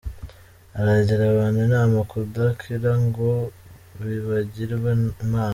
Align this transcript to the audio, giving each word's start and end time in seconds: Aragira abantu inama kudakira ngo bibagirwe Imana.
Aragira 0.79 1.23
abantu 1.33 1.59
inama 1.67 1.97
kudakira 2.11 2.91
ngo 3.03 3.29
bibagirwe 4.03 4.89
Imana. 5.25 5.49